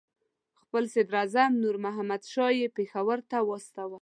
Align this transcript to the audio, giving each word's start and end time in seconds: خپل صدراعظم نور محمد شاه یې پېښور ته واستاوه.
خپل 0.61 0.83
صدراعظم 0.93 1.51
نور 1.63 1.75
محمد 1.85 2.21
شاه 2.33 2.51
یې 2.59 2.67
پېښور 2.77 3.19
ته 3.29 3.37
واستاوه. 3.49 3.99